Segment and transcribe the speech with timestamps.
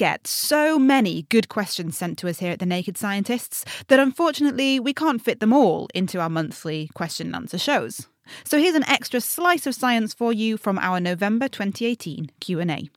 [0.00, 4.80] get so many good questions sent to us here at The Naked Scientists that unfortunately
[4.80, 8.08] we can't fit them all into our monthly question and answer shows.
[8.42, 12.88] So here's an extra slice of science for you from our November 2018 Q&A.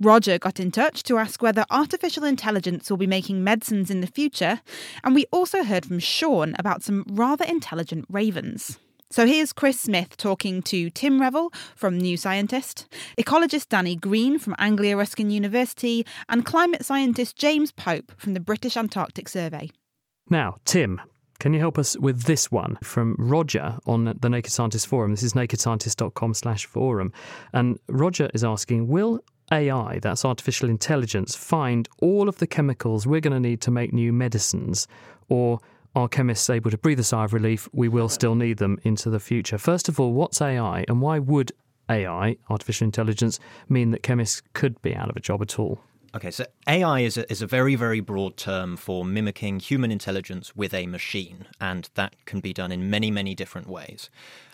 [0.00, 4.08] Roger got in touch to ask whether artificial intelligence will be making medicines in the
[4.08, 4.60] future,
[5.04, 8.80] and we also heard from Sean about some rather intelligent ravens.
[9.10, 12.86] So here's Chris Smith talking to Tim Revell from New Scientist,
[13.16, 18.76] ecologist Danny Green from Anglia Ruskin University, and climate scientist James Pope from the British
[18.76, 19.70] Antarctic Survey.
[20.28, 21.00] Now, Tim,
[21.38, 25.12] can you help us with this one from Roger on the Naked Scientist forum?
[25.12, 27.10] This is nakedscientist.com slash forum.
[27.54, 33.20] And Roger is asking, will AI, that's artificial intelligence, find all of the chemicals we're
[33.20, 34.86] going to need to make new medicines?
[35.30, 35.60] Or
[35.94, 37.68] are chemists able to breathe a sigh of relief?
[37.72, 39.58] We will still need them into the future.
[39.58, 41.52] First of all, what's AI and why would
[41.90, 45.80] AI, artificial intelligence, mean that chemists could be out of a job at all?
[46.14, 50.56] Okay, so AI is a, is a very, very broad term for mimicking human intelligence
[50.56, 54.08] with a machine, and that can be done in many, many different ways.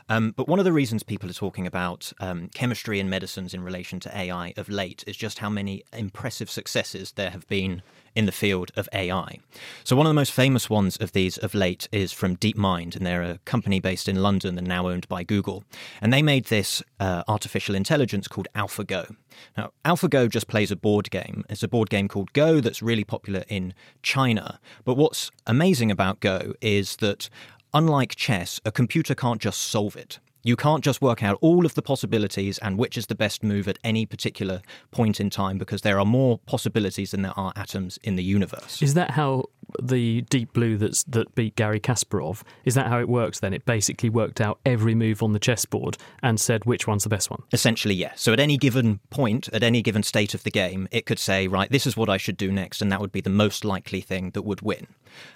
[0.09, 3.63] Um, but one of the reasons people are talking about um, chemistry and medicines in
[3.63, 7.83] relation to AI of late is just how many impressive successes there have been
[8.15, 9.39] in the field of AI.
[9.83, 13.05] So, one of the most famous ones of these of late is from DeepMind, and
[13.05, 15.65] they're a company based in London and now owned by Google.
[16.01, 19.17] And they made this uh, artificial intelligence called AlphaGo.
[19.57, 21.45] Now, AlphaGo just plays a board game.
[21.49, 24.61] It's a board game called Go that's really popular in China.
[24.85, 27.29] But what's amazing about Go is that
[27.75, 30.21] unlike chess, a computer can't just solve it.
[30.47, 33.67] You can't just work out all of the possibilities and which is the best move
[33.67, 37.99] at any particular point in time because there are more possibilities than there are atoms
[38.03, 38.83] in the universe.
[38.83, 39.47] Is that how
[39.83, 42.43] the Deep Blue that's that beat Garry Kasparov?
[42.67, 43.55] Is that how it works then?
[43.55, 47.31] It basically worked out every move on the chessboard and said which one's the best
[47.31, 47.43] one.
[47.53, 48.21] Essentially, yes.
[48.21, 51.49] So at any given point, at any given state of the game, it could say,
[51.49, 54.03] right, this is what I should do next, and that would be the most likely
[54.03, 54.87] thing that would win.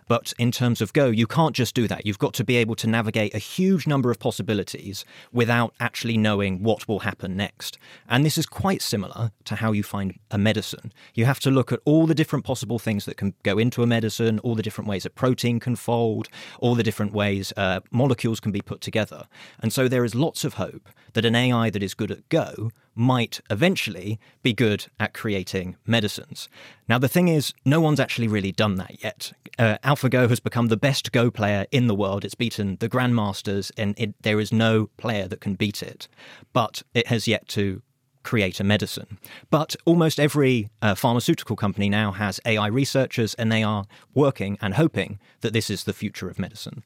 [0.07, 2.05] But in terms of Go, you can't just do that.
[2.05, 4.98] You've got to be able to navigate a huge number of possibilities
[5.33, 7.79] without actually knowing what will happen next.
[8.09, 10.93] And this is quite similar to how you find a medicine.
[11.15, 13.87] You have to look at all the different possible things that can go into a
[13.87, 16.29] medicine, all the different ways a protein can fold,
[16.61, 19.27] all the different ways uh, molecules can be put together.
[19.61, 22.71] And so there is lots of hope that an AI that is good at Go
[22.99, 26.49] might eventually be good at creating medicines.
[26.89, 29.33] Now, the thing is, no one's actually really done that yet.
[29.59, 32.25] Uh, AlphaGo has become the best Go player in the world.
[32.25, 36.09] It's beaten the Grandmasters, and it, there is no player that can beat it.
[36.53, 37.83] But it has yet to
[38.25, 39.19] create a medicine.
[39.49, 44.75] But almost every uh, pharmaceutical company now has AI researchers, and they are working and
[44.75, 46.83] hoping that this is the future of medicine.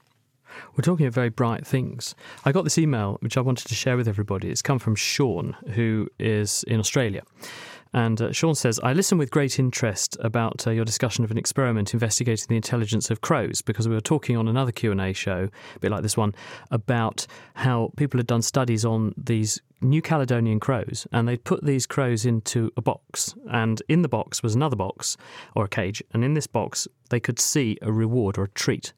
[0.77, 2.15] We're talking of very bright things.
[2.45, 4.51] I got this email which I wanted to share with everybody.
[4.51, 7.23] It's come from Sean, who is in Australia.
[7.95, 11.37] And uh, Sean says, I listen with great interest about uh, your discussion of an
[11.37, 15.79] experiment investigating the intelligence of crows because we were talking on another Q&A show, a
[15.79, 16.35] bit like this one,
[16.71, 21.87] about how people had done studies on these New Caledonian crows and they'd put these
[21.87, 25.17] crows into a box and in the box was another box
[25.57, 28.93] or a cage and in this box they could see a reward or a treat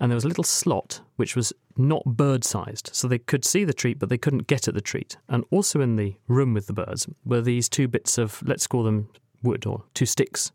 [0.00, 2.90] and there was a little slot which was not bird sized.
[2.92, 5.16] So they could see the treat, but they couldn't get at the treat.
[5.28, 8.82] And also in the room with the birds were these two bits of, let's call
[8.82, 9.08] them
[9.42, 10.52] wood or two sticks.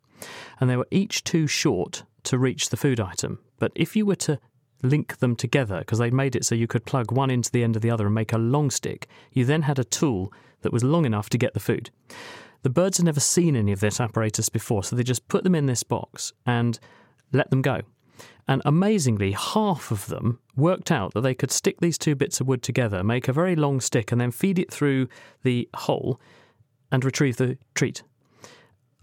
[0.60, 3.40] And they were each too short to reach the food item.
[3.58, 4.40] But if you were to
[4.82, 7.76] link them together, because they'd made it so you could plug one into the end
[7.76, 10.32] of the other and make a long stick, you then had a tool
[10.62, 11.90] that was long enough to get the food.
[12.62, 15.56] The birds had never seen any of this apparatus before, so they just put them
[15.56, 16.78] in this box and
[17.32, 17.82] let them go.
[18.50, 22.48] And amazingly, half of them worked out that they could stick these two bits of
[22.48, 25.08] wood together, make a very long stick, and then feed it through
[25.44, 26.20] the hole
[26.92, 28.02] and retrieve the treat.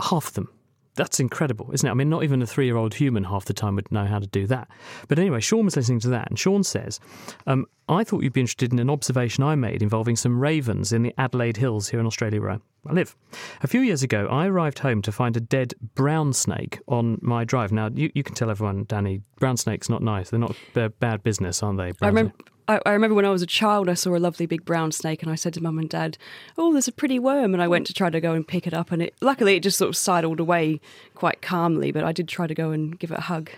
[0.01, 0.49] Half of them.
[0.97, 1.91] That's incredible, isn't it?
[1.91, 4.19] I mean, not even a three year old human half the time would know how
[4.19, 4.69] to do that.
[5.09, 7.01] But anyway, Sean was listening to that, and Sean says,
[7.47, 11.03] um, I thought you'd be interested in an observation I made involving some ravens in
[11.03, 13.15] the Adelaide Hills here in Australia where I live.
[13.63, 17.45] A few years ago, I arrived home to find a dead brown snake on my
[17.45, 17.73] drive.
[17.73, 20.31] Now, you, you can tell everyone, Danny, brown snakes not nice.
[20.31, 21.93] They're not they're bad business, aren't they?
[22.01, 22.33] I remember,
[22.69, 25.23] I, I, remember when I was a child, I saw a lovely big brown snake,
[25.23, 26.19] and I said to mum and dad,
[26.59, 28.75] "Oh, there's a pretty worm." And I went to try to go and pick it
[28.75, 30.81] up, and it luckily it just sort of sidled away
[31.15, 31.93] quite calmly.
[31.93, 33.51] But I did try to go and give it a hug.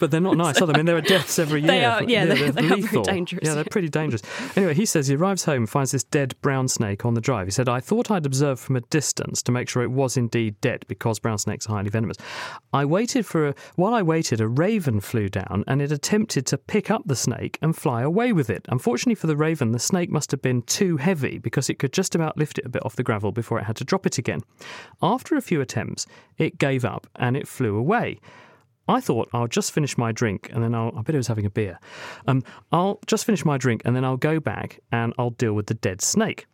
[0.00, 0.74] But they're not nice, are they?
[0.74, 1.68] I mean, there are deaths every year.
[1.68, 3.46] They are, yeah, yeah they're, they are very dangerous.
[3.46, 4.22] Yeah, they're pretty dangerous.
[4.56, 7.46] Anyway, he says he arrives home, finds this dead brown snake on the drive.
[7.46, 10.60] He said, "I thought I'd observe from a distance to make sure it was indeed
[10.60, 12.16] dead, because brown snakes are highly venomous."
[12.72, 13.94] I waited for a while.
[13.94, 17.76] I waited, a raven flew down, and it attempted to pick up the snake and
[17.76, 18.55] fly away with it.
[18.56, 18.66] It.
[18.68, 22.14] Unfortunately for the raven, the snake must have been too heavy because it could just
[22.14, 24.40] about lift it a bit off the gravel before it had to drop it again.
[25.02, 26.06] After a few attempts,
[26.38, 28.18] it gave up and it flew away.
[28.88, 30.92] I thought I'll just finish my drink and then I'll.
[30.96, 31.78] I bet it was having a beer.
[32.26, 35.66] Um, I'll just finish my drink and then I'll go back and I'll deal with
[35.66, 36.46] the dead snake.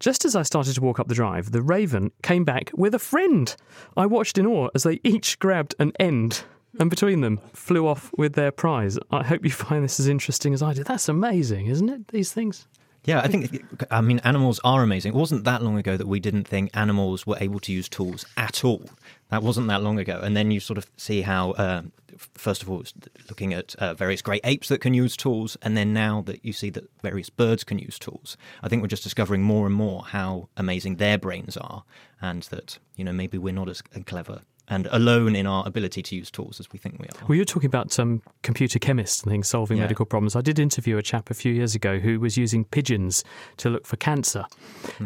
[0.00, 2.98] Just as I started to walk up the drive, the raven came back with a
[2.98, 3.54] friend.
[3.96, 6.44] I watched in awe as they each grabbed an end
[6.78, 8.98] and between them flew off with their prize.
[9.10, 10.86] I hope you find this as interesting as I did.
[10.86, 12.08] That's amazing, isn't it?
[12.08, 12.66] These things.
[13.06, 15.12] Yeah, I think, I mean, animals are amazing.
[15.12, 18.24] It wasn't that long ago that we didn't think animals were able to use tools
[18.38, 18.88] at all.
[19.28, 20.20] That wasn't that long ago.
[20.22, 21.82] And then you sort of see how, uh,
[22.16, 22.82] first of all,
[23.28, 25.58] looking at uh, various great apes that can use tools.
[25.60, 28.88] And then now that you see that various birds can use tools, I think we're
[28.88, 31.84] just discovering more and more how amazing their brains are.
[32.22, 36.16] And that, you know, maybe we're not as clever and alone in our ability to
[36.16, 37.26] use tools as we think we are.
[37.28, 39.84] Well, you're talking about um, computer chemists and things solving Yeah.
[39.84, 40.34] medical problems.
[40.36, 43.22] I did interview a chap a few years ago who was using pigeons
[43.58, 44.46] to look for cancer.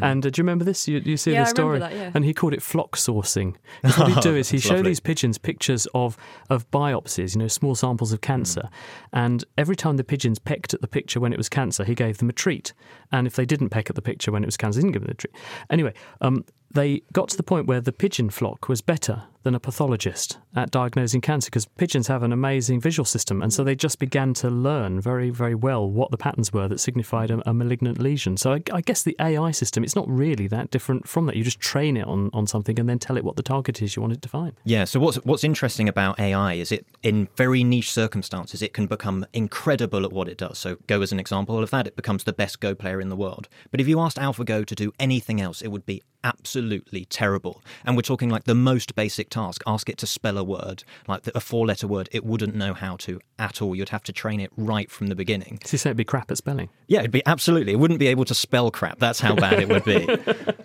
[0.00, 0.86] And uh, do you remember this?
[0.86, 1.78] You, you see Yeah, the I remember story?
[1.80, 2.10] that, yeah.
[2.14, 3.56] And he called it flock sourcing.
[3.82, 4.90] what he'd do is he'd show lovely.
[4.90, 6.16] these pigeons pictures of,
[6.50, 8.68] of biopsies, you know, small samples of cancer.
[9.12, 12.18] And every time the pigeons pecked at the picture when it was cancer, he gave
[12.18, 12.72] them a treat.
[13.10, 15.02] And if they didn't peck at the picture when it was cancer, he didn't give
[15.02, 15.34] them a treat.
[15.70, 19.60] Anyway, um, they got to the point where the pigeon flock was better than a
[19.60, 23.40] pathologist at diagnosing cancer because pigeons have an amazing visual system.
[23.40, 26.80] And so they just began to learn very, very well what the patterns were that
[26.80, 28.36] signified a, a malignant lesion.
[28.36, 31.36] So I, I guess the AI system, it's not really that different from that.
[31.36, 33.96] You just train it on, on something and then tell it what the target is
[33.96, 34.52] you want it to find.
[34.64, 38.86] Yeah, so what's what's interesting about AI is it in very niche circumstances it can
[38.86, 40.58] become incredible at what it does.
[40.58, 43.16] So Go as an example of that, it becomes the best Go player in the
[43.16, 43.48] world.
[43.70, 47.62] But if you asked AlphaGo to do anything else, it would be absolutely terrible.
[47.84, 49.62] And we're talking like the most basic task.
[49.66, 53.20] Ask it to spell a word, like a four-letter word, it wouldn't know how to
[53.38, 53.74] at all.
[53.74, 55.60] You'd have to train it right from the beginning.
[55.64, 56.68] So you say it'd be crap at spelling.
[56.86, 57.72] Yeah, it'd be absolutely.
[57.72, 58.98] It wouldn't be able to spell crap.
[58.98, 60.08] That's how bad it would be.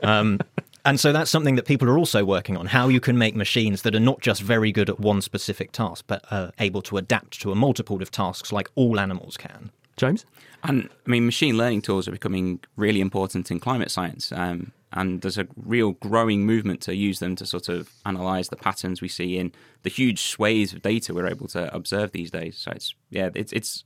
[0.04, 0.38] Um,
[0.86, 3.84] and so that's something that people are also working on how you can make machines
[3.84, 7.40] that are not just very good at one specific task, but are able to adapt
[7.42, 9.72] to a multitude of tasks like all animals can.
[9.96, 10.26] James?
[10.64, 14.32] And I mean, machine learning tools are becoming really important in climate science.
[14.32, 18.56] Um, and there's a real growing movement to use them to sort of analyze the
[18.56, 19.51] patterns we see in
[19.81, 22.57] the huge swathes of data we're able to observe these days.
[22.57, 23.84] So it's yeah, it's it's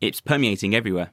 [0.00, 1.10] it's permeating everywhere.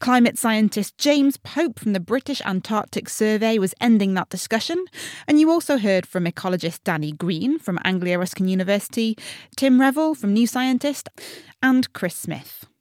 [0.00, 4.84] Climate scientist James Pope from the British Antarctic Survey was ending that discussion.
[5.26, 9.16] And you also heard from ecologist Danny Green from Anglia Ruskin University,
[9.56, 11.08] Tim Revell from New Scientist,
[11.60, 12.68] and Chris Smith.